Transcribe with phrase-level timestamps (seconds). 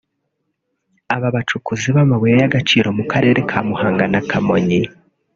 [1.15, 4.81] Aba bacukuzi b’amabuye y’agacirio mu Karere ka Muhanga na Kamonyi